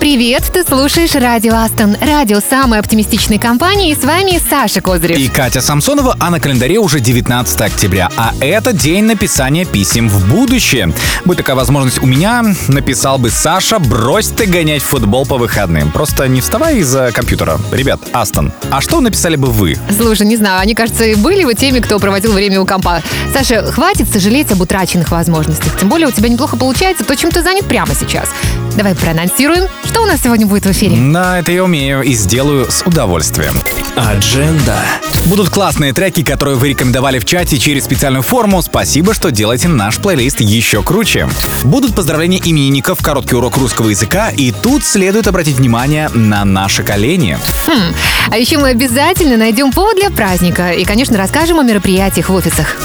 [0.00, 5.18] Привет, ты слушаешь Радио Астон, радио самой оптимистичной компании, и с вами Саша Козырев.
[5.18, 10.26] И Катя Самсонова, а на календаре уже 19 октября, а это день написания писем в
[10.30, 10.94] будущее.
[11.26, 15.92] Будь такая возможность у меня, написал бы Саша, брось ты гонять футбол по выходным.
[15.92, 17.58] Просто не вставай из-за компьютера.
[17.70, 19.76] Ребят, Астон, а что написали бы вы?
[19.94, 23.02] Слушай, не знаю, они, кажется, и были вы теми, кто проводил время у компа.
[23.34, 25.78] Саша, хватит сожалеть об утраченных возможностях.
[25.78, 28.30] Тем более у тебя неплохо получается то, чем ты занят прямо сейчас.
[28.76, 30.96] Давай проанонсируем, что у нас сегодня будет в эфире.
[31.12, 33.54] Да, это я умею и сделаю с удовольствием.
[33.96, 34.78] Адженда.
[35.26, 38.62] Будут классные треки, которые вы рекомендовали в чате через специальную форму.
[38.62, 41.28] Спасибо, что делаете наш плейлист еще круче.
[41.64, 47.36] Будут поздравления именинников, короткий урок русского языка, и тут следует обратить внимание на наши колени.
[47.66, 47.92] Хм.
[48.30, 52.76] А еще мы обязательно найдем повод для праздника и, конечно, расскажем о мероприятиях в офисах.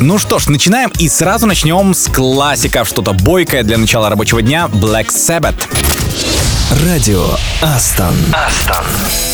[0.00, 2.88] Ну что ж, начинаем и сразу начнем с классиков.
[2.88, 5.68] Что-то бойкое для начала рабочего дня Black Sabbath.
[6.70, 8.14] Радио Астон.
[8.32, 9.33] Астон.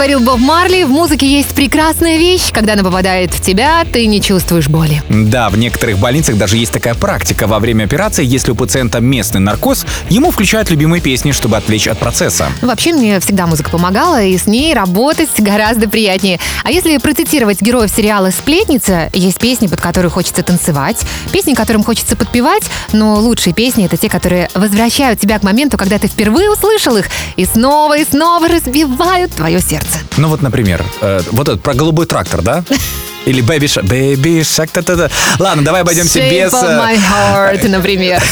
[0.00, 2.52] Говорил Боб Марли, в музыке есть прекрасная вещь.
[2.52, 5.02] Когда она попадает в тебя, ты не чувствуешь боли.
[5.08, 7.48] Да, в некоторых больницах даже есть такая практика.
[7.48, 11.98] Во время операции, если у пациента местный наркоз, ему включают любимые песни, чтобы отвлечь от
[11.98, 12.52] процесса.
[12.62, 16.38] Вообще, мне всегда музыка помогала, и с ней работать гораздо приятнее.
[16.62, 20.98] А если процитировать героев сериала «Сплетница», есть песни, под которые хочется танцевать,
[21.32, 22.62] песни, которым хочется подпевать,
[22.92, 27.06] но лучшие песни— это те, которые возвращают тебя к моменту, когда ты впервые услышал их,
[27.34, 29.98] и снова и снова разбивают твое сердце.
[30.20, 32.62] Ну вот, например, э, вот этот про голубой трактор, да?
[33.26, 35.10] Или Baby Shark, Baby Shark, та -та -та.
[35.38, 36.52] Ладно, давай обойдемся Shape без...
[36.52, 38.22] of э, my heart, например.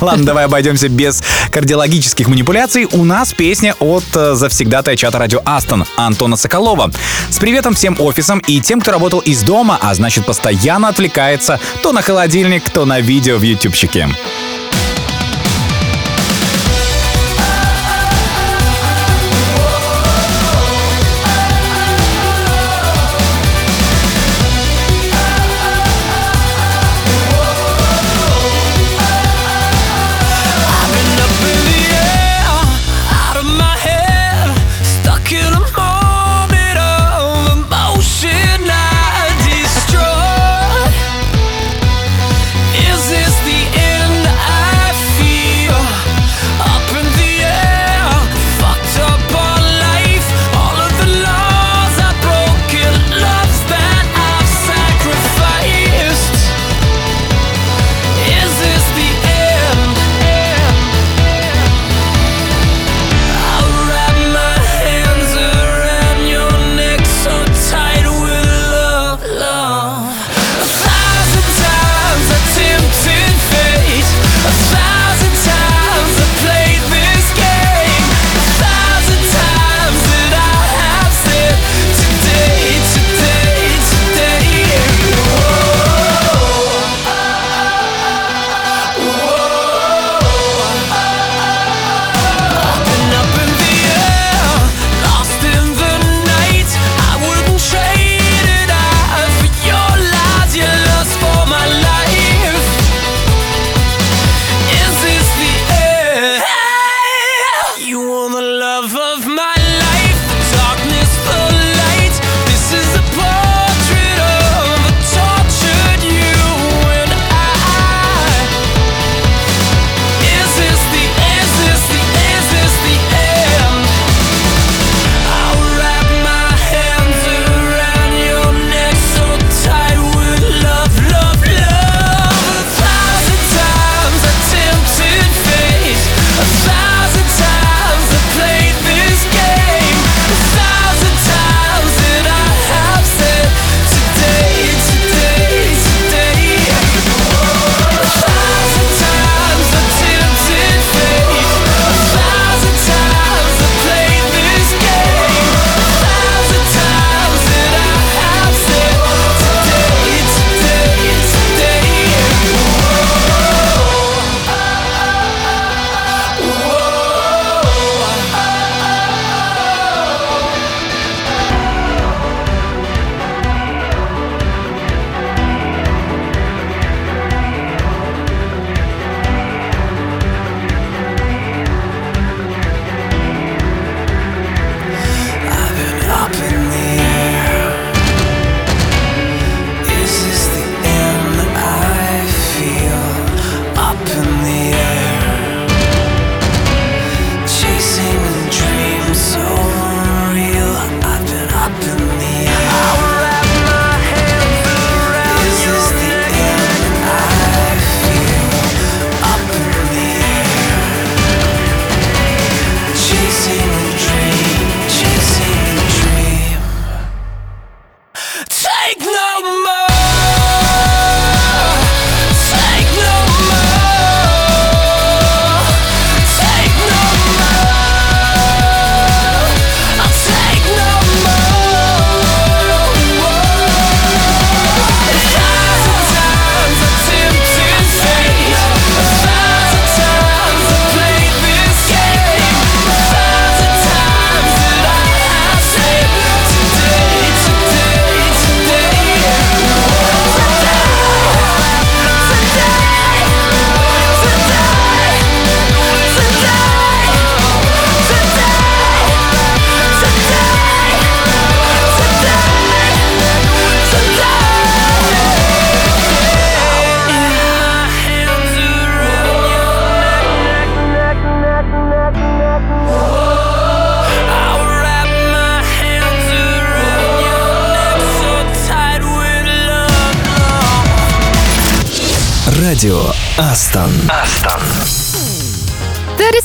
[0.00, 2.88] Ладно, давай обойдемся без кардиологических манипуляций.
[2.92, 6.90] У нас песня от э, завсегдатая чата радио Астон Антона Соколова.
[7.30, 11.92] С приветом всем офисам и тем, кто работал из дома, а значит постоянно отвлекается то
[11.92, 14.08] на холодильник, то на видео в ютубчике.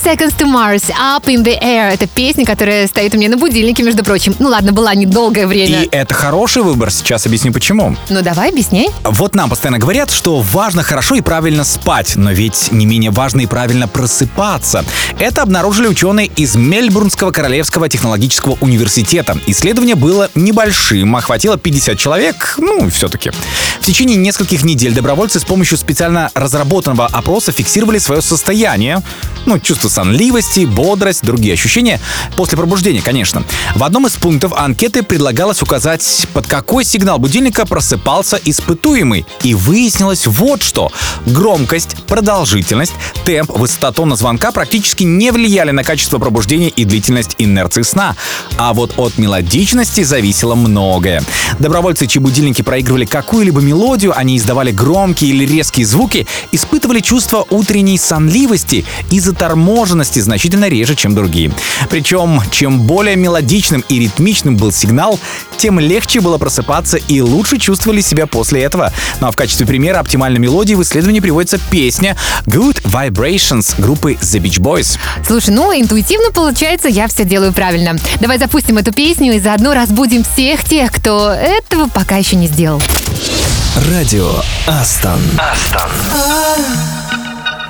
[0.05, 1.91] Seconds to Mars, Up in the Air.
[1.91, 4.35] Это песня, которая стоит у меня на будильнике, между прочим.
[4.37, 5.81] Ну ладно, была недолгое время.
[5.81, 7.95] И это хороший выбор, сейчас объясню почему.
[8.09, 8.89] Ну давай, объясняй.
[9.03, 13.41] Вот нам постоянно говорят, что важно хорошо и правильно спать, но ведь не менее важно
[13.41, 14.85] и правильно просыпаться.
[15.17, 19.35] Это обнаружили ученые из Мельбурнского Королевского технологического университета.
[19.47, 23.31] Исследование было небольшим, охватило 50 человек, ну, все-таки.
[23.81, 29.01] В течение нескольких недель добровольцы с помощью специально разработанного опроса фиксировали свое состояние,
[29.47, 32.01] ну, чувство сонливости, бодрость, другие ощущения
[32.35, 33.43] после пробуждения, конечно.
[33.75, 39.25] В одном из пунктов анкеты предлагалось указать, под какой сигнал будильника просыпался испытуемый.
[39.43, 40.91] И выяснилось вот что.
[41.25, 42.91] Громкость, продолжительность,
[43.23, 48.17] темп, высота тона звонка практически не влияли на качество пробуждения и длительность инерции сна.
[48.57, 51.23] А вот от мелодичности зависело многое.
[51.59, 57.97] Добровольцы, чьи будильники проигрывали какую-либо мелодию, они издавали громкие или резкие звуки, испытывали чувство утренней
[57.97, 61.51] сонливости и заторможенности значительно реже, чем другие.
[61.89, 65.19] Причем, чем более мелодичным и ритмичным был сигнал,
[65.57, 68.91] тем легче было просыпаться и лучше чувствовали себя после этого.
[69.19, 72.15] Ну а в качестве примера оптимальной мелодии в исследовании приводится песня
[72.45, 74.97] Good Vibrations группы The Beach Boys.
[75.25, 77.97] Слушай, ну интуитивно получается, я все делаю правильно.
[78.19, 82.81] Давай запустим эту песню и заодно разбудим всех тех, кто этого пока еще не сделал.
[83.89, 84.31] Радио
[84.67, 85.19] Астон.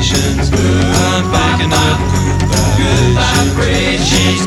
[0.00, 0.50] excitations.
[0.50, 2.00] I'm picking up
[2.76, 4.46] good vibrations.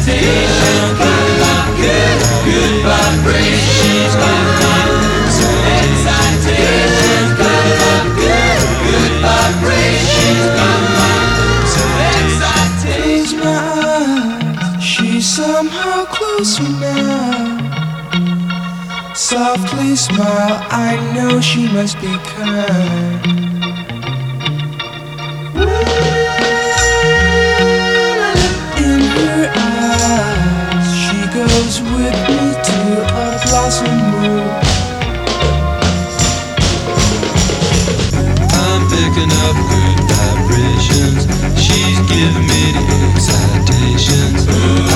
[0.00, 0.46] Giving me
[0.96, 1.17] the
[19.88, 23.24] Softly smile, I know she must be kind.
[28.76, 34.50] In her eyes, she goes with me to a blossom room.
[38.60, 41.22] I'm picking up good vibrations.
[41.56, 44.44] She's giving me the excitations.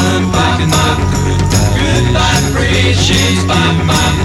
[0.04, 0.98] I'm picking up
[1.80, 3.06] good vibrations.
[3.06, 4.21] She's giving me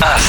[0.00, 0.21] Астон.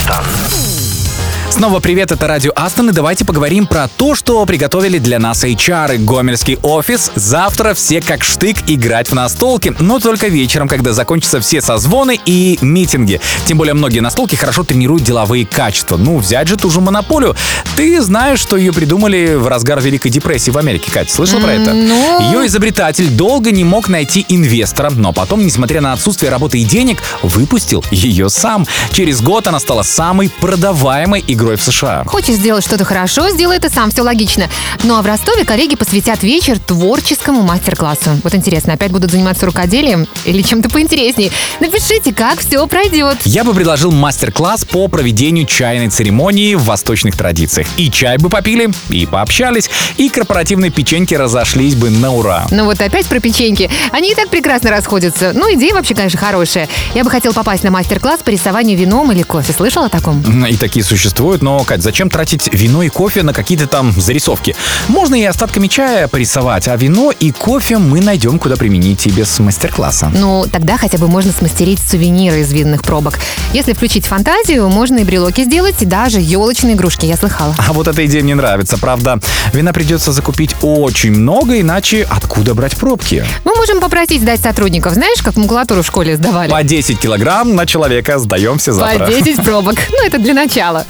[1.63, 5.95] Снова привет, это Радио Астон, и давайте поговорим про то, что приготовили для нас HR
[5.95, 7.09] и Гомельский офис.
[7.15, 12.59] Завтра все как штык играть в настолки, но только вечером, когда закончатся все созвоны и
[12.59, 13.21] митинги.
[13.45, 15.95] Тем более многие настолки хорошо тренируют деловые качества.
[15.95, 17.33] Ну, взять же ту же монополию.
[17.77, 21.71] Ты знаешь, что ее придумали в разгар Великой депрессии в Америке, Катя, слышала про это?
[21.71, 26.65] ну- Ее изобретатель долго не мог найти инвестора, но потом, несмотря на отсутствие работы и
[26.65, 28.67] денег, выпустил ее сам.
[28.91, 32.03] Через год она стала самой продаваемой игрой в США.
[32.05, 34.49] Хочешь сделать что-то хорошо, сделай это сам, все логично.
[34.83, 38.19] Ну а в Ростове коллеги посвятят вечер творческому мастер-классу.
[38.23, 41.31] Вот интересно, опять будут заниматься рукоделием или чем-то поинтересней?
[41.59, 43.17] Напишите, как все пройдет.
[43.25, 47.67] Я бы предложил мастер-класс по проведению чайной церемонии в восточных традициях.
[47.77, 52.47] И чай бы попили, и пообщались, и корпоративные печеньки разошлись бы на ура.
[52.51, 53.69] Ну вот опять про печеньки.
[53.91, 55.31] Они и так прекрасно расходятся.
[55.33, 56.67] Ну, идея вообще, конечно, хорошая.
[56.95, 59.53] Я бы хотел попасть на мастер-класс по рисованию вином или кофе.
[59.53, 60.21] Слышал о таком?
[60.45, 64.55] И такие существуют, но, Кать, зачем тратить вино и кофе на какие-то там зарисовки?
[64.87, 69.37] Можно и остатками чая порисовать, а вино и кофе мы найдем, куда применить и без
[69.39, 70.09] мастер-класса.
[70.15, 73.19] Ну, тогда хотя бы можно смастерить сувениры из винных пробок.
[73.51, 77.53] Если включить фантазию, можно и брелоки сделать, и даже елочные игрушки, я слыхала.
[77.57, 79.19] А вот эта идея мне нравится, правда.
[79.51, 83.25] Вина придется закупить очень много, иначе откуда брать пробки?
[83.43, 84.93] Мы можем попросить сдать сотрудников.
[84.93, 86.49] Знаешь, как макулатуру в школе сдавали?
[86.49, 89.05] По 10 килограмм на человека сдаемся завтра.
[89.05, 89.75] По 10 пробок.
[89.91, 90.85] Ну, это для начала.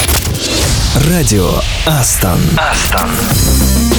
[0.95, 2.39] Радио Астон.
[2.57, 3.92] Астон.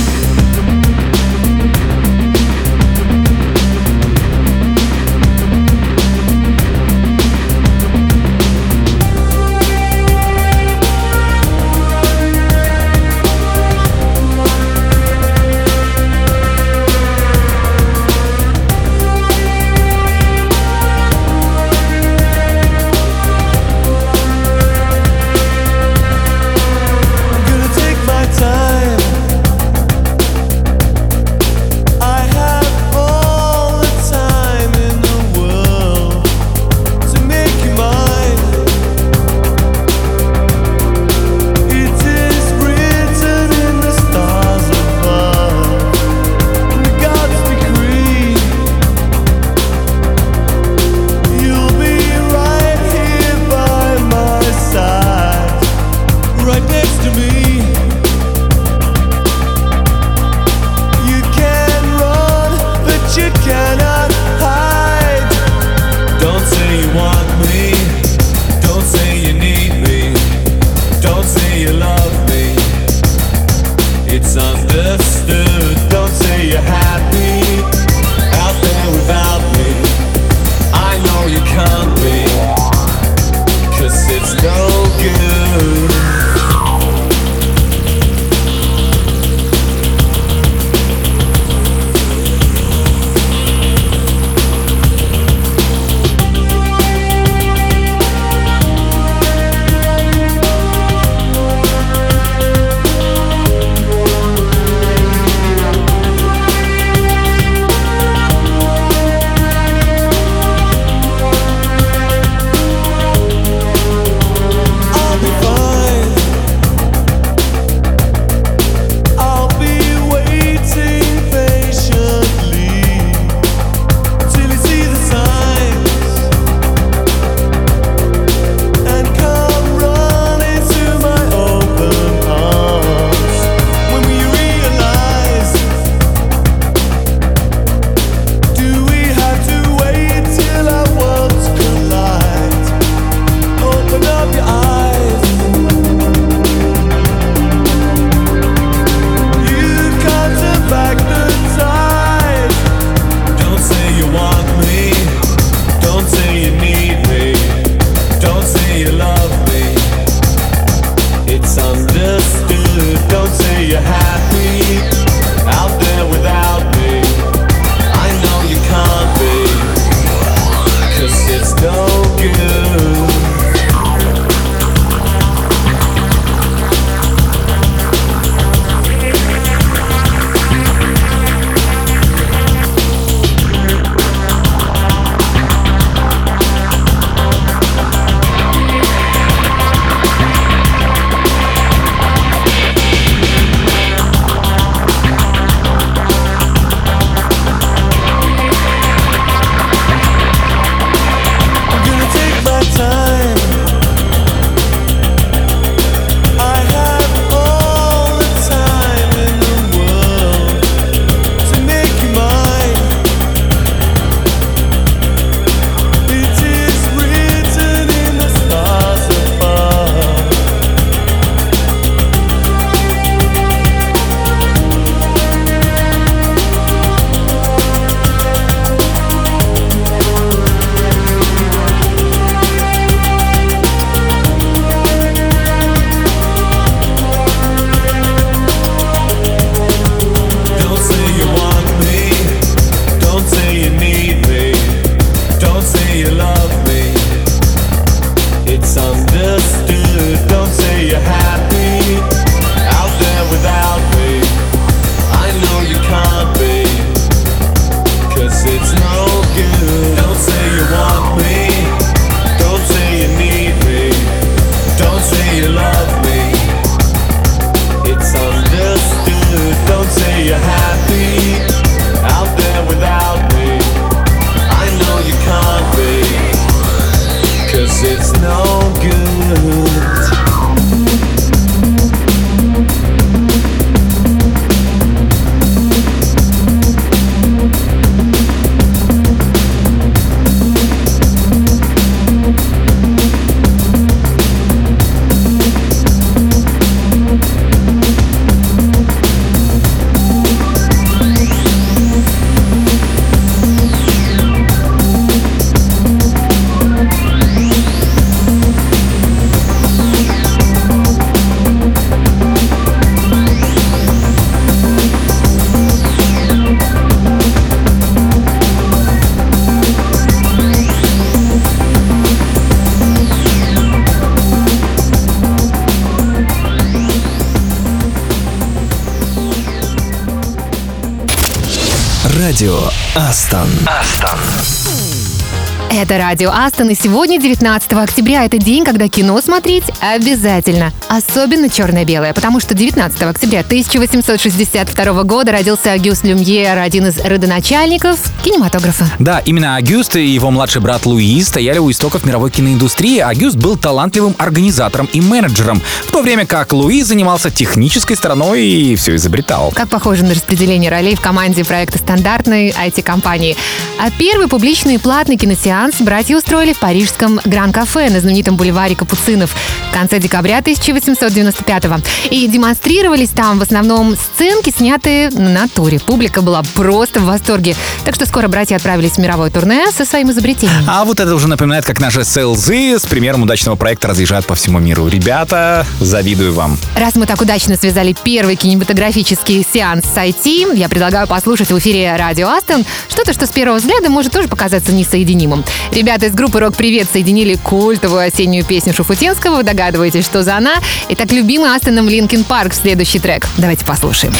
[335.84, 340.72] Это радио Астон, и сегодня, 19 октября, это день, когда кино смотреть обязательно.
[340.88, 348.86] Особенно черно-белое, потому что 19 октября 1862 года родился Агюст Люмьер, один из родоначальников кинематографа.
[348.98, 352.98] Да, именно Агюст и его младший брат Луи стояли у истоков мировой киноиндустрии.
[352.98, 358.76] Агюст был талантливым организатором и менеджером, в то время как Луи занимался технической стороной и
[358.76, 359.52] все изобретал.
[359.54, 363.36] Как похоже на распределение ролей в команде проекта стандартной IT-компании.
[363.78, 369.34] А первый публичный платный киносеанс братья устроили в парижском Гран-кафе на знаменитом бульваре Капуцинов
[369.70, 370.40] в конце декабря
[370.76, 371.80] 1895-го.
[372.10, 375.80] И демонстрировались там в основном сценки, снятые на натуре.
[375.80, 377.56] Публика была просто в восторге.
[377.84, 380.64] Так что скоро братья отправились в мировое турне со своим изобретением.
[380.66, 384.58] А вот это уже напоминает, как наши селзы с примером удачного проекта разъезжают по всему
[384.58, 384.88] миру.
[384.88, 386.58] Ребята, завидую вам.
[386.76, 391.94] Раз мы так удачно связали первый кинематографический сеанс с IT, я предлагаю послушать в эфире
[391.96, 395.44] радио Астон что-то, что с первого взгляда может тоже показаться несоединимым.
[395.72, 399.36] Ребята из группы «Рок Привет» соединили культовую осеннюю песню Шуфутинского.
[399.36, 400.54] Вы догадываетесь, что за она?
[400.88, 403.26] И так любимый Астоном Linkin Park в следующий трек.
[403.36, 404.14] Давайте послушаем.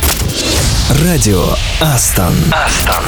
[1.03, 1.45] Радио
[1.81, 2.35] Астон.
[2.53, 3.05] Астон.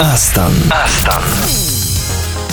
[0.00, 0.52] Астон.
[0.70, 1.22] Астон.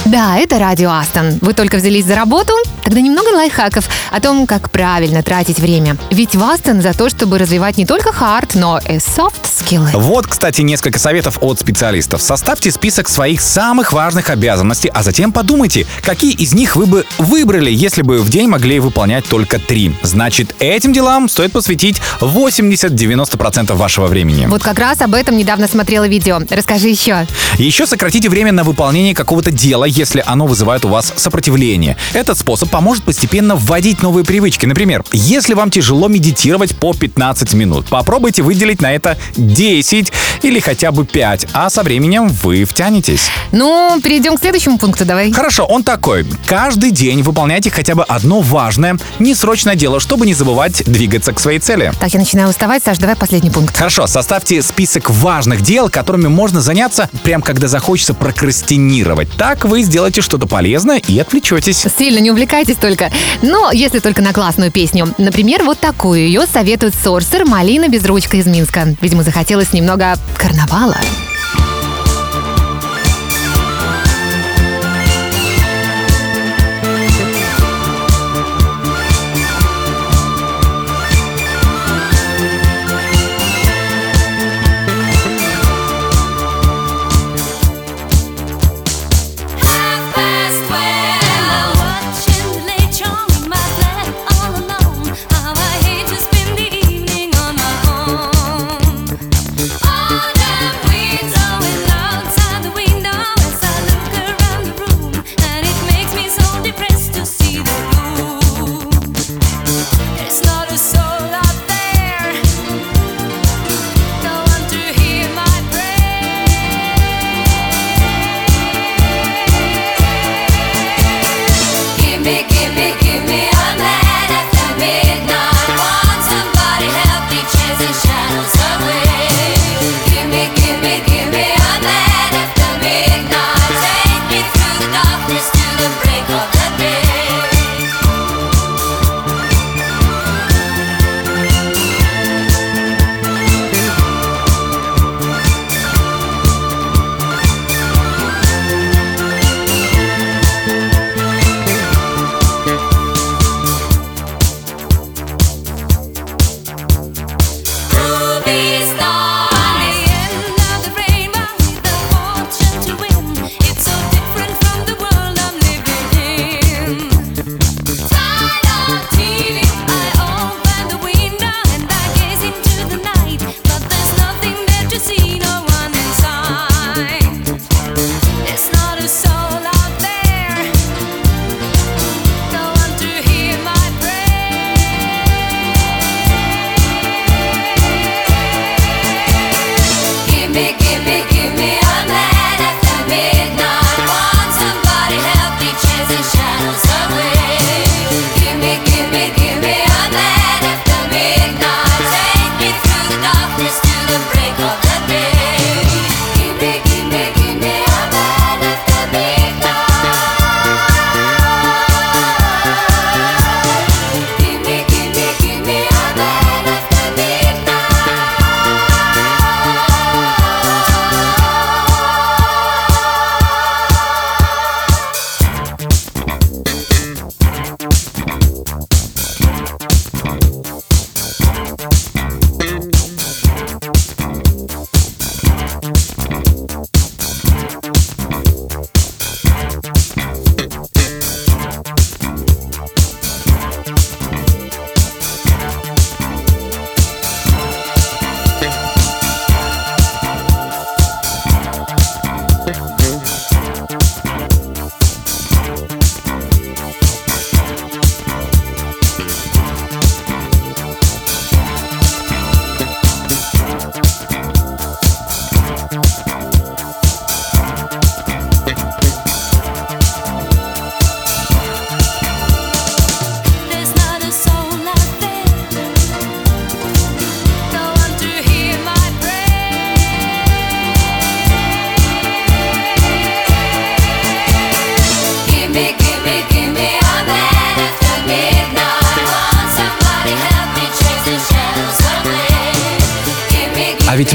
[0.05, 1.38] Да, это радио Астон.
[1.41, 2.53] Вы только взялись за работу?
[2.84, 5.95] Тогда немного лайфхаков о том, как правильно тратить время.
[6.10, 9.89] Ведь в Астон за то, чтобы развивать не только хард, но и софт скиллы.
[9.93, 12.21] Вот, кстати, несколько советов от специалистов.
[12.21, 17.71] Составьте список своих самых важных обязанностей, а затем подумайте, какие из них вы бы выбрали,
[17.71, 19.93] если бы в день могли выполнять только три.
[20.04, 24.45] Значит, этим делам стоит посвятить 80-90% вашего времени.
[24.45, 26.39] Вот как раз об этом недавно смотрела видео.
[26.49, 27.25] Расскажи еще.
[27.58, 31.97] Еще сократите время на выполнение какого-то дела, если оно вызывает у вас сопротивление.
[32.13, 34.65] Этот способ поможет постепенно вводить новые привычки.
[34.65, 40.91] Например, если вам тяжело медитировать по 15 минут, попробуйте выделить на это 10 или хотя
[40.91, 43.30] бы 5, а со временем вы втянетесь.
[43.52, 45.32] Ну, перейдем к следующему пункту, давай.
[45.32, 46.26] Хорошо, он такой.
[46.46, 51.60] Каждый день выполняйте хотя бы одно важное, несрочное дело, чтобы не забывать двигаться к своей
[51.60, 51.91] цели.
[52.00, 53.76] Так, я начинаю уставать, Саш, давай последний пункт.
[53.76, 59.32] Хорошо, составьте список важных дел, которыми можно заняться, прям когда захочется прокрастинировать.
[59.38, 61.86] Так вы сделаете что-то полезное и отвлечетесь.
[61.98, 63.12] Сильно не увлекайтесь только.
[63.41, 65.13] Но если только на классную песню.
[65.18, 66.20] Например, вот такую.
[66.26, 68.96] Ее советует Сорсер «Малина без ручка» из Минска.
[69.02, 70.97] Видимо, захотелось немного карнавала.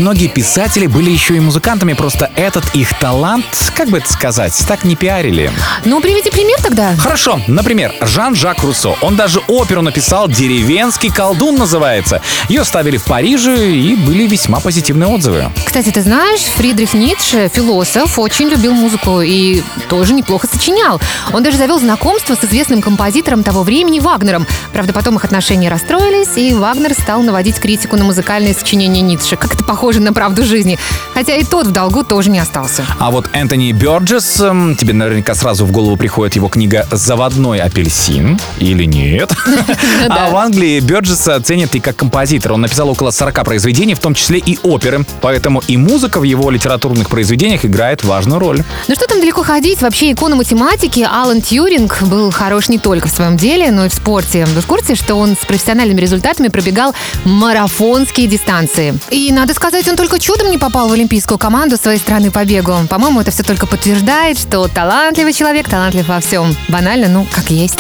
[0.01, 4.85] Многие писатели были еще и музыкантами, просто этот их талант, как бы это сказать, так
[4.85, 5.53] не пиарили.
[5.85, 6.95] Ну, приведи пример тогда.
[6.97, 8.97] Хорошо, например, Жан-Жак Руссо.
[9.01, 12.23] Он даже оперу написал «Деревенский колдун» называется.
[12.49, 15.51] Ее ставили в Париже и были весьма позитивные отзывы.
[15.65, 21.01] Кстати, ты знаешь, Фридрих Ницше, философ, очень любил музыку и тоже неплохо сочинял.
[21.33, 24.47] Он даже завел знакомство с известным композитором того времени Вагнером.
[24.73, 29.37] Правда, потом их отношения расстроились, и Вагнер стал наводить критику на музыкальные сочинения Ницше.
[29.37, 30.79] Как это похоже на правду жизни.
[31.15, 32.85] Хотя и тот в долгу тоже не остался.
[32.99, 38.39] А вот Энтони Бёрджес, эм, тебе наверняка сразу в голову приходит его книга «Заводной апельсин»
[38.59, 39.33] или нет?
[40.09, 42.53] А в Англии Бёрджеса ценят и как композитор.
[42.53, 45.05] Он написал около 40 произведений, в том числе и оперы.
[45.21, 48.63] Поэтому и музыка в его литературных произведениях играет важную роль.
[48.89, 49.81] Ну что там далеко ходить?
[49.81, 53.95] Вообще икона математики Алан Тьюринг был хорош не только в своем деле, но и в
[53.95, 54.47] спорте.
[54.55, 58.99] Вы в курсе, что он с профессиональными результатами пробегал марафонские дистанции?
[59.11, 62.75] И, надо сказать, он только чудом не попал в олимпийскую команду своей страны по бегу.
[62.89, 66.55] По-моему, это все только подтверждает, что талантливый человек талантлив во всем.
[66.69, 67.79] Банально, ну, как есть.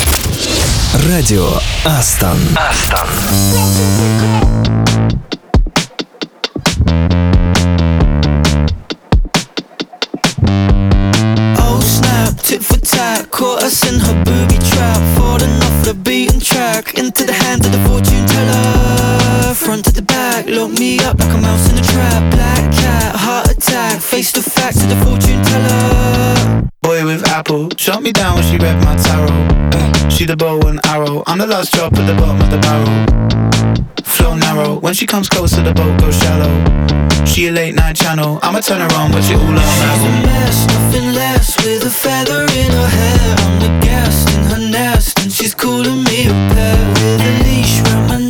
[1.09, 1.49] Радио
[1.85, 2.39] Астон.
[2.57, 3.09] Астон.
[11.59, 14.99] Oh snap, tit for tat, caught us in her booby trap.
[15.17, 18.80] Falling off the beaten track, into the hands of the fortune teller.
[19.81, 22.31] Front to the back, lock me up like a mouse in a trap.
[22.35, 26.69] Black cat, heart attack, face the facts of the fortune teller.
[26.83, 30.11] Boy with apple, shot me down when she read my tarot.
[30.11, 32.93] She the bow and arrow, I'm the last drop at the bottom of the barrel.
[34.05, 36.53] Flow narrow, when she comes closer the boat goes shallow.
[37.25, 40.13] She a late night channel, I'ma turn her on, but she all on She's a
[40.29, 43.37] mess, nothing less, with a feather in her hair.
[43.45, 46.79] I'm the guest in her nest, and she's calling me a pet.
[47.01, 48.30] With a leash round my neck,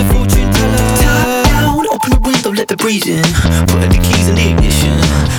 [0.00, 0.88] the fortune teller.
[1.04, 3.22] Top down, open the window, let the breeze in.
[3.68, 4.96] Put the keys in the ignition.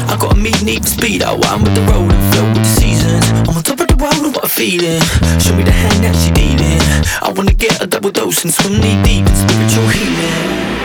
[0.10, 2.64] I got a meet need for speed, I wine with the road and flow with
[2.64, 3.26] the seasons.
[3.50, 5.02] I'm on top of the world, what a feeling.
[5.40, 6.82] Show me the hand that she dealing.
[7.22, 10.81] I wanna get a double dose and swim knee deep in spiritual healing.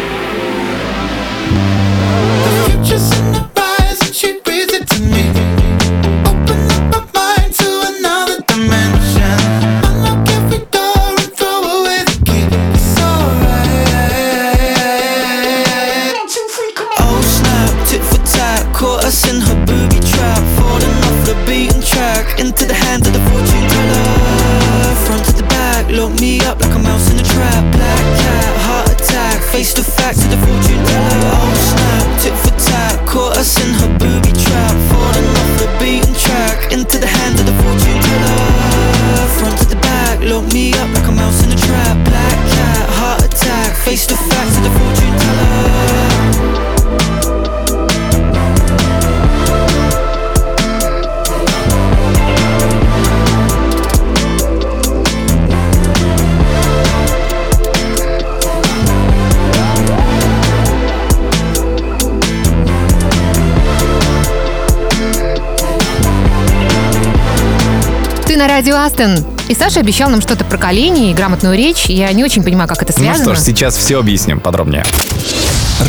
[68.36, 69.16] На радио Астон.
[69.48, 71.86] И Саша обещал нам что-то про колени и грамотную речь.
[71.86, 73.24] Я не очень понимаю, как это Ну связано.
[73.24, 74.84] что ж, сейчас все объясним подробнее.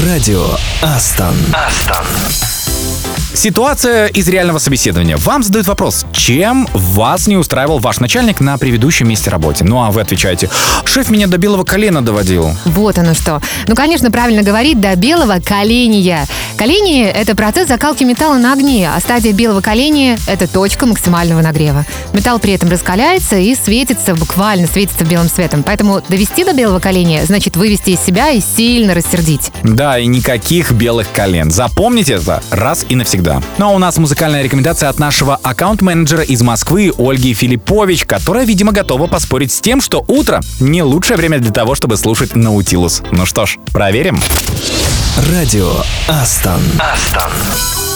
[0.05, 0.45] Радио
[0.81, 1.35] Астон.
[1.53, 2.05] Астон.
[3.37, 5.15] Ситуация из реального собеседования.
[5.15, 9.63] Вам задают вопрос, чем вас не устраивал ваш начальник на предыдущем месте работы?
[9.63, 10.49] Ну а вы отвечаете,
[10.85, 12.49] шеф меня до белого колена доводил.
[12.65, 13.39] Вот оно что.
[13.67, 16.25] Ну, конечно, правильно говорить до белого коления.
[16.57, 21.85] Коление– это процесс закалки металла на огне, а стадия белого коления– это точка максимального нагрева.
[22.13, 25.61] Металл при этом раскаляется и светится, буквально светится белым светом.
[25.61, 29.51] Поэтому довести до белого коления– значит вывести из себя и сильно рассердить.
[29.61, 31.51] Да, и никаких белых колен.
[31.51, 33.26] Запомните это раз и навсегда.
[33.57, 38.71] Ну а у нас музыкальная рекомендация от нашего аккаунт-менеджера из Москвы Ольги Филиппович, которая, видимо,
[38.71, 43.03] готова поспорить с тем, что утро не лучшее время для того, чтобы слушать Наутилус.
[43.11, 44.19] Ну что ж, проверим.
[45.31, 45.71] Радио
[46.07, 46.61] Астон.
[46.79, 47.86] Астон.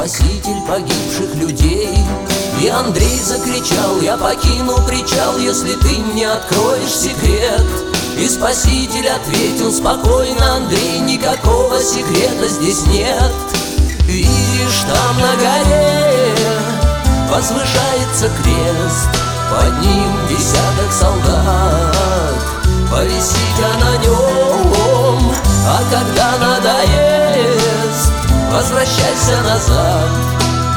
[0.00, 1.94] спаситель погибших людей.
[2.58, 7.66] И Андрей закричал, я покину причал, если ты мне откроешь секрет
[8.16, 13.32] И спаситель ответил спокойно, Андрей, никакого секрета здесь нет
[14.04, 16.34] Видишь, там на горе
[17.30, 19.08] возвышается крест
[19.50, 22.36] Под ним десяток солдат,
[22.90, 25.32] повисит я на нем
[25.66, 27.09] А когда надоест
[28.50, 30.10] возвращайся назад.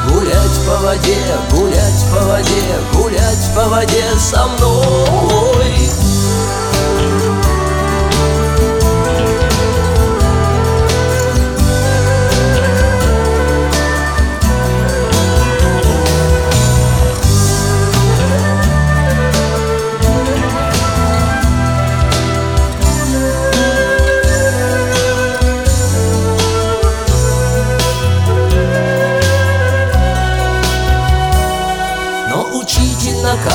[0.08, 1.16] Гулять по воде,
[1.50, 6.03] гулять по воде, гулять по воде со мной.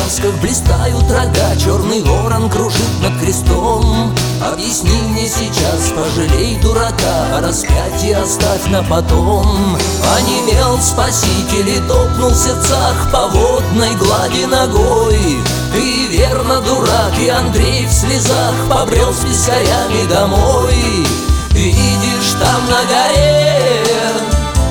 [0.09, 4.15] ящиков блистают рога Черный ворон кружит над крестом.
[4.41, 9.77] Объясни мне сейчас, пожалей дурака а Распятие оставь на потом.
[10.03, 15.37] А Онемел спаситель и топнул в сердцах По водной глади ногой.
[15.73, 21.05] Ты верно дурак, и Андрей в слезах Побрел с пескарями домой.
[21.51, 23.83] Ты Видишь, там на горе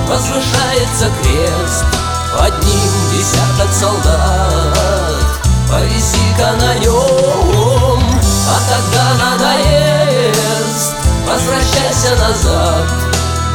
[0.09, 1.85] возвышается крест.
[2.37, 4.78] Под ним десяток солдат.
[5.69, 8.03] Повиси-ка на нем
[8.49, 10.95] А тогда надоест.
[11.27, 12.89] Возвращайся назад.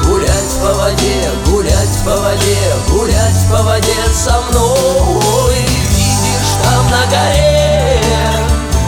[0.06, 5.56] Гулять по воде, гулять по воде Гулять по воде со мной.
[5.56, 8.00] Видишь, там на горе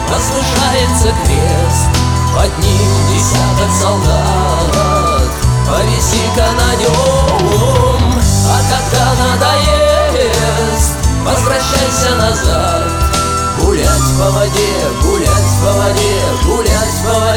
[0.08, 1.90] Возвышается крест.
[2.36, 5.32] Под ним десяток солдат.
[5.68, 7.25] Повиси-ка на нем
[14.18, 14.52] по воде,
[15.04, 17.35] гулять по воде, гулять по воде.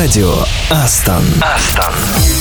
[0.00, 0.32] Радио
[0.70, 1.22] Астон.
[1.42, 2.39] Астон.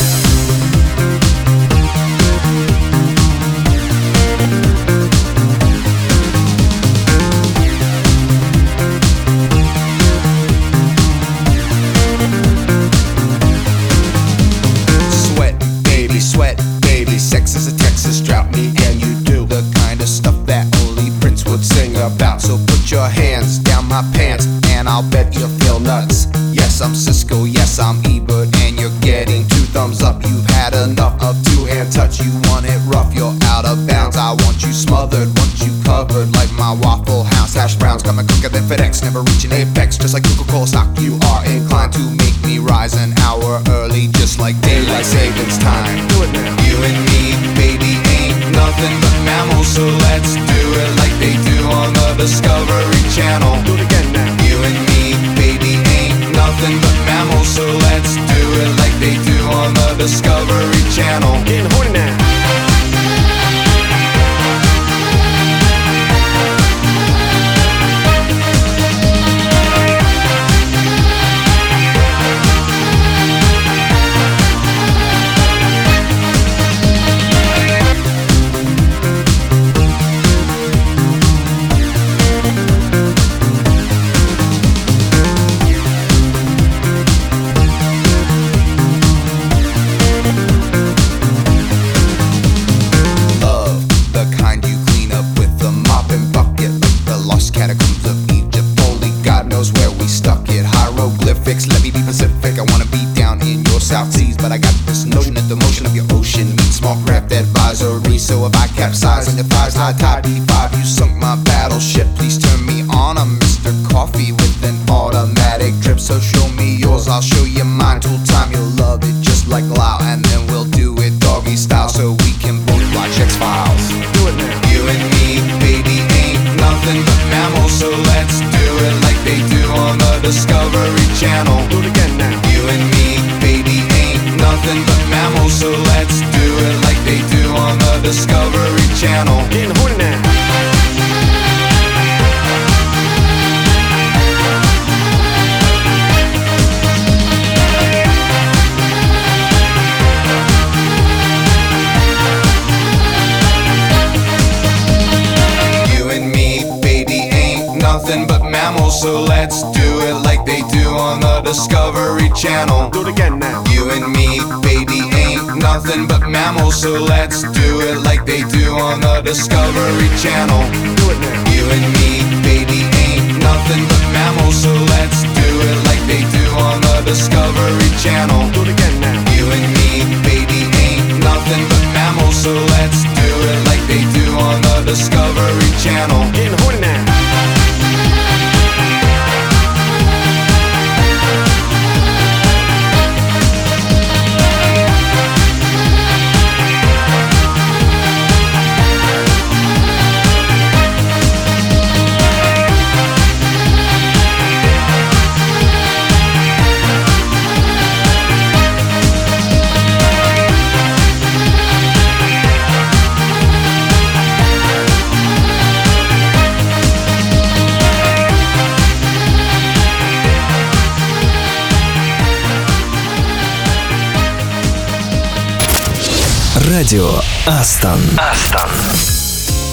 [226.90, 228.00] Радио Астон.
[228.18, 228.89] Астон.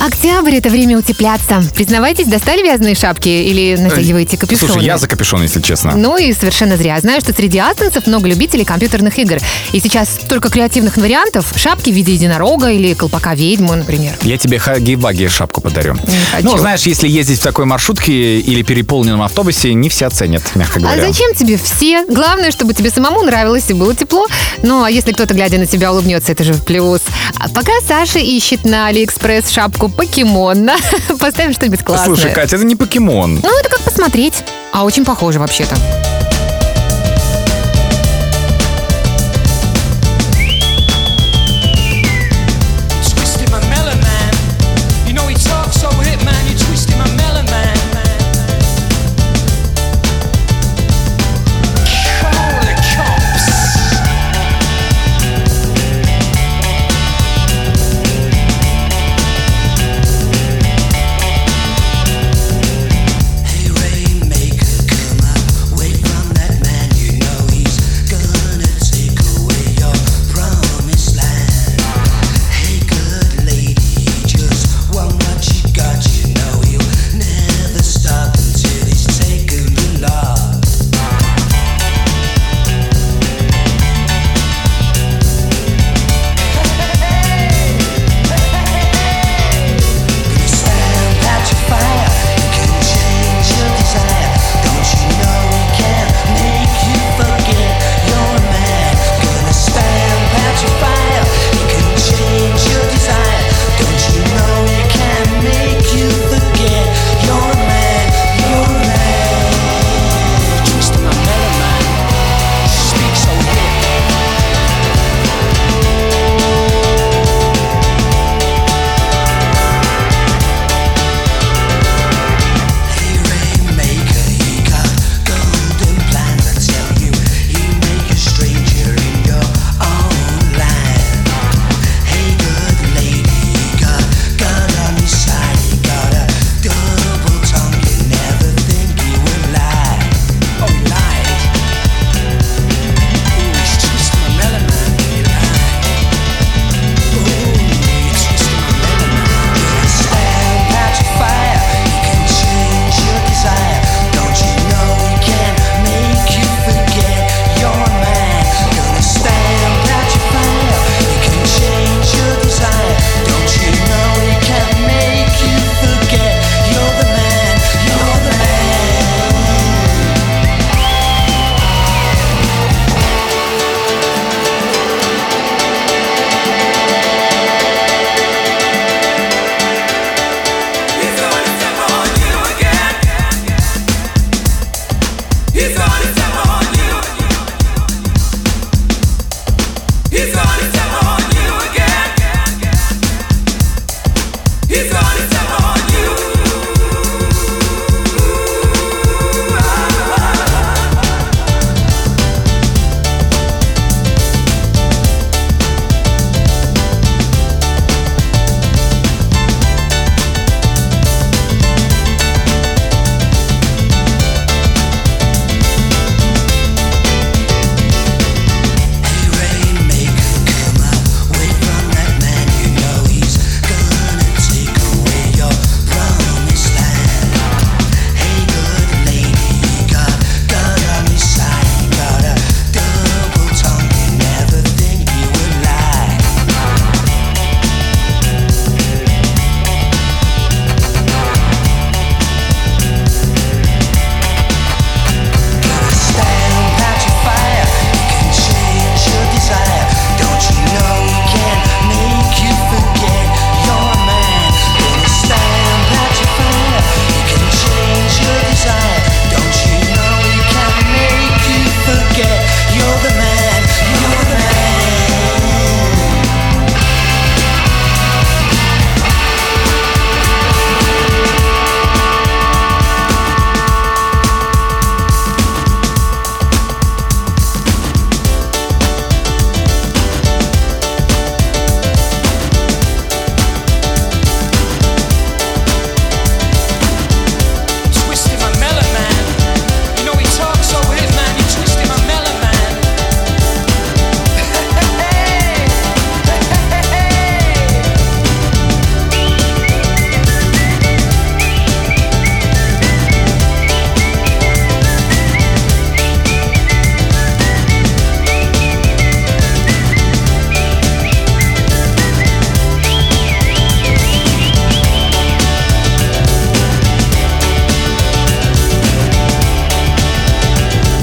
[0.06, 1.60] Октябрь— это время утепляться.
[1.74, 4.72] Признавайтесь, достали вязаные шапки или натягиваете капюшоны?
[4.74, 5.96] Слушай, я за капюшон, если честно.
[5.96, 7.00] Ну и совершенно зря.
[7.00, 9.38] Знаю, что среди астонцев много любителей компьютерных игр.
[9.72, 11.46] И сейчас столько креативных вариантов.
[11.56, 14.12] Шапки в виде единорога или колпака ведьмы, например.
[14.22, 15.96] Я тебе хаги-ваги шапку подарю.
[16.30, 16.44] хочу.
[16.44, 20.82] Ну, знаешь, если ездить в такой маршрутке или переполненном автобусе, не все оценят, мягко А
[20.82, 21.04] говоря.
[21.04, 22.04] зачем тебе все?
[22.06, 24.28] Главное, чтобы тебе самому нравилось и было тепло.
[24.62, 27.00] Ну, а если кто-то, глядя на тебя, улыбнется, это же плюс.
[27.40, 30.70] А пока Саша ищет на Алиэкспресс шапку покемон,
[31.18, 32.06] поставим что-нибудь классное.
[32.14, 33.40] Слушай, Катя, это не покемон.
[33.42, 34.44] Ну, это как посмотреть.
[34.72, 35.76] А очень похоже вообще-то.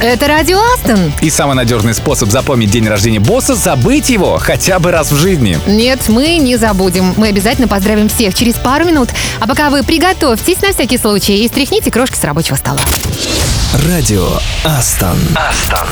[0.03, 1.13] Это Радио Астон.
[1.21, 5.57] И самый надежный способ запомнить день рождения босса— забыть его хотя бы раз в жизни.
[5.65, 7.13] Нет, мы не забудем.
[7.15, 9.07] Мы обязательно поздравим всех через пару минут.
[9.39, 12.81] А пока вы приготовьтесь на всякий случай и стряхните крошки с рабочего стола.
[13.87, 14.27] Радио
[14.65, 15.17] Астон.
[15.37, 15.87] Астон.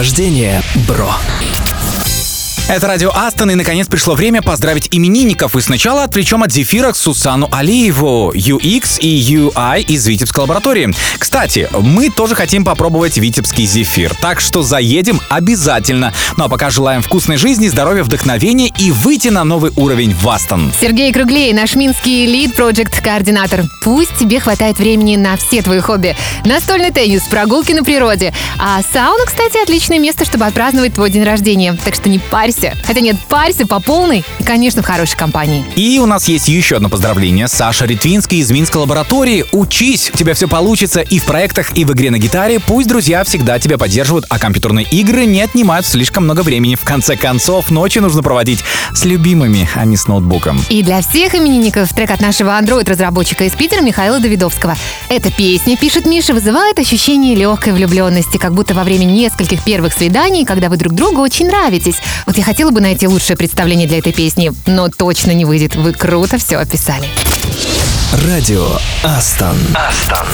[0.00, 1.14] Рождения, бро!
[2.70, 5.56] Это радио Астон, и наконец пришло время поздравить именинников.
[5.56, 10.94] И сначала отвлечем от зефира Сусану Алиеву, UX и UI из Витебской лаборатории.
[11.18, 16.14] Кстати, мы тоже хотим попробовать витебский зефир, так что заедем обязательно.
[16.36, 20.72] Ну а пока желаем вкусной жизни, здоровья, вдохновения и выйти на новый уровень в Астон.
[20.80, 23.64] Сергей Круглей, наш минский лид проект координатор.
[23.82, 26.14] Пусть тебе хватает времени на все твои хобби.
[26.44, 28.32] Настольный теннис, прогулки на природе.
[28.60, 31.76] А сауна, кстати, отличное место, чтобы отпраздновать твой день рождения.
[31.84, 32.59] Так что не парься.
[32.84, 34.24] Хотя нет, парься по полной.
[34.38, 35.64] И, конечно, в хорошей компании.
[35.76, 37.48] И у нас есть еще одно поздравление.
[37.48, 39.44] Саша Ритвинский из Минской лаборатории.
[39.52, 42.60] Учись, у тебя все получится и в проектах, и в игре на гитаре.
[42.60, 46.74] Пусть друзья всегда тебя поддерживают, а компьютерные игры не отнимают слишком много времени.
[46.74, 50.60] В конце концов, ночи нужно проводить с любимыми, а не с ноутбуком.
[50.68, 54.76] И для всех именинников трек от нашего Android-разработчика из Питера Михаила Давидовского.
[55.08, 60.44] Эта песня, пишет Миша, вызывает ощущение легкой влюбленности, как будто во время нескольких первых свиданий,
[60.44, 61.96] когда вы друг другу очень нравитесь.
[62.26, 65.76] Вот я хотела бы найти лучшее представление для этой песни, но точно не выйдет.
[65.76, 67.06] Вы круто все описали.
[68.26, 68.66] Радио
[69.04, 69.56] Астон.
[69.72, 70.26] Астон.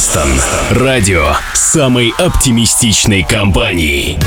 [0.00, 0.30] Астон.
[0.70, 4.18] Радио самой оптимистичной компании.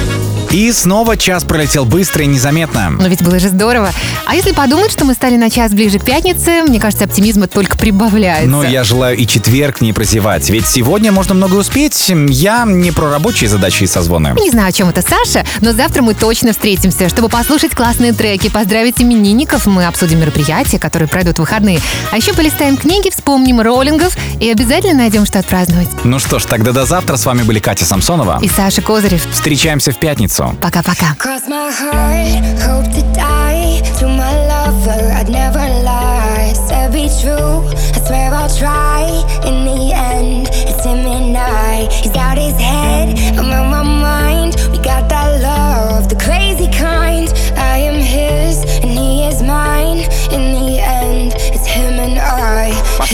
[0.54, 2.92] И снова час пролетел быстро и незаметно.
[2.92, 3.90] Но ведь было же здорово.
[4.28, 7.76] А если подумать, что мы стали на час ближе к пятнице, мне кажется, оптимизма только
[7.76, 8.48] прибавляется.
[8.48, 12.14] Но я желаю и четверг не прозевать, ведь сегодня можно много успеть.
[12.30, 14.36] Я не про рабочие задачи и созвоны.
[14.40, 18.50] Не знаю, о чем это Саша, но завтра мы точно встретимся, чтобы послушать классные треки,
[18.50, 21.80] поздравить именинников, мы обсудим мероприятия, которые пройдут в выходные.
[22.12, 25.90] А еще полистаем книги, вспомним роллингов и обязательно найдем, что отпраздновать.
[26.04, 27.18] Ну что ж, тогда до завтра.
[27.18, 28.40] С вами были Катя Самсонова.
[28.44, 29.26] И Саша Козырев.
[29.32, 30.43] Встречаемся в пятницу.
[30.44, 30.54] co.
[30.60, 31.16] Paka, paka.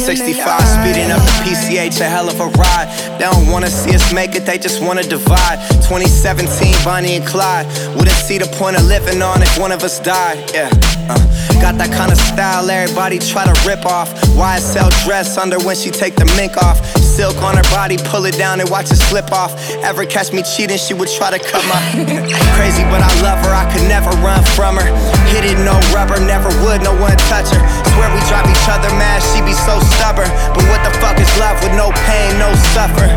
[0.06, 0.64] 65 I.
[0.64, 2.88] speeding up the PCH, a hell of a ride.
[3.20, 5.60] They don't wanna see us make it, they just wanna divide.
[5.84, 7.68] 2017, Bonnie and Clyde.
[7.96, 10.38] Wouldn't see the point of living on if one of us died.
[10.54, 10.70] Yeah.
[11.10, 11.18] uh.
[11.62, 14.10] Got that kind of style everybody try to rip off.
[14.38, 16.80] YSL dress under when she take the mink off.
[17.20, 19.52] Silk on her body, pull it down and watch it slip off.
[19.84, 21.76] Ever catch me cheating, she would try to cut my.
[22.56, 24.88] Crazy, but I love her, I could never run from her.
[25.28, 27.60] Hit it, no rubber, never would, no one touch her.
[27.92, 30.32] Swear we drive each other mad, she be so stubborn.
[30.56, 33.12] But what the fuck is love with no pain, no suffer?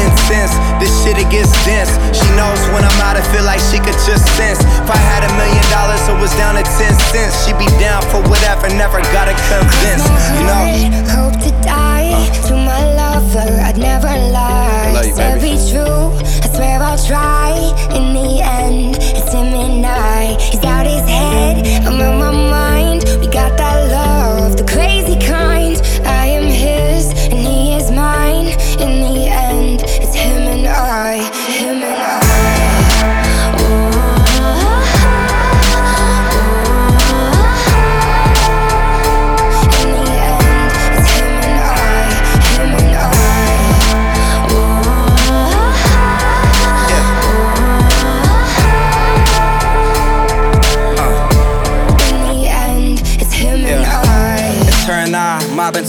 [0.00, 1.92] Incense, this shit it gets dense.
[2.16, 4.64] She knows when I'm out, I feel like she could just sense.
[4.64, 6.72] If I had a million dollars, it was down to 10
[7.12, 7.44] cents.
[7.44, 10.08] She'd be down for whatever, never gotta convince.
[10.40, 10.64] You know?
[11.12, 12.48] Hope to die uh.
[12.48, 13.60] to my lover.
[13.60, 14.92] I'd never lie.
[14.92, 15.40] love you, baby.
[15.40, 16.06] be true.
[16.44, 17.52] I swear I'll try.
[17.96, 20.36] In the end, it's him and I.
[20.40, 21.66] He's out his head.
[21.86, 22.45] I'm on my mind.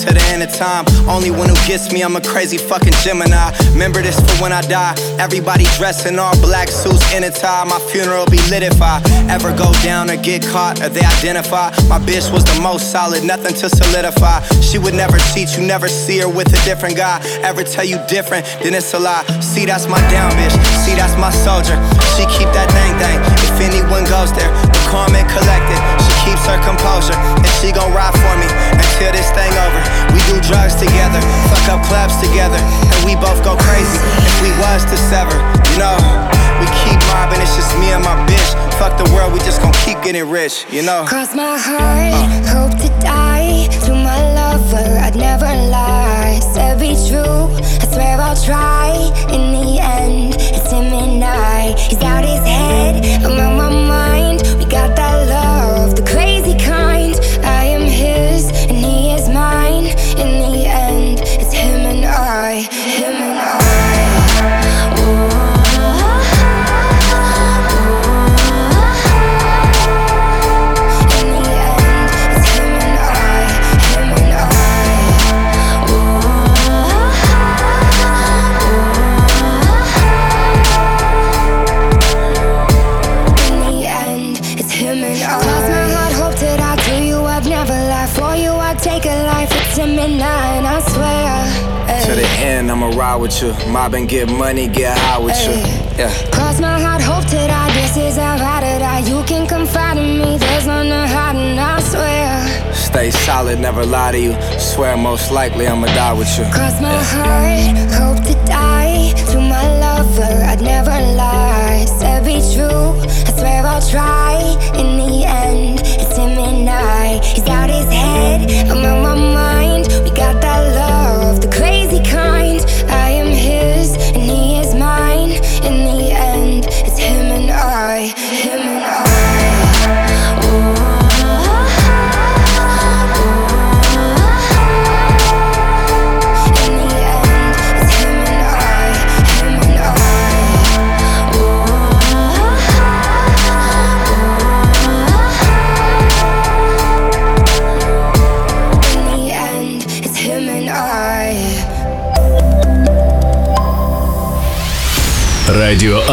[0.05, 0.85] To the end of time.
[1.07, 3.51] Only one who gets me, I'm a crazy fucking Gemini.
[3.73, 4.95] Remember this for when I die.
[5.19, 7.63] Everybody dressed in all black suits in a tie.
[7.65, 11.71] My funeral be lit if I ever go down or get caught or they identify.
[11.87, 14.41] My bitch was the most solid, nothing to solidify.
[14.61, 17.21] She would never cheat, you never see her with a different guy.
[17.41, 19.23] Ever tell you different, then it's a lie.
[19.41, 20.55] See, that's my down bitch.
[20.85, 21.77] See, that's my soldier.
[22.15, 23.17] She keep that thing thing.
[23.47, 24.81] If anyone goes there, the
[25.15, 25.79] and collected.
[26.03, 29.80] She keeps her composure, and she gon' ride for me until this thing over.
[30.11, 34.51] We do drugs together, fuck up clubs together, and we both go crazy if we
[34.59, 35.39] was to sever.
[35.71, 35.95] You know,
[36.59, 38.51] we keep mobbing, it's just me and my bitch.
[38.75, 40.67] Fuck the world, we just gon' keep getting rich.
[40.69, 41.07] You know.
[41.07, 42.13] Cross my heart,
[42.51, 43.71] hope to die.
[43.88, 46.39] To my lover, I'd never lie.
[46.53, 47.47] Said be true,
[47.82, 48.86] I swear I'll try.
[93.41, 93.71] With you.
[93.71, 95.53] Mob and get money, get high with you.
[95.97, 96.11] Yeah.
[96.31, 97.71] Cross my heart, hope to die.
[97.73, 98.99] This is how I to die.
[98.99, 100.38] You can confide in me.
[100.38, 102.73] There's none to hide, and I swear.
[102.73, 104.33] Stay solid, never lie to you.
[104.59, 106.45] Swear most likely I'ma die with you.
[106.45, 109.13] Cross my heart, hope to die.
[109.31, 111.85] To my lover, I'd never lie.
[111.99, 112.93] Said be true,
[113.27, 114.26] I swear I'll try.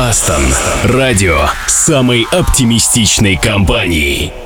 [0.09, 0.43] Астон.
[0.85, 4.44] Радио самой оптимистичной компании.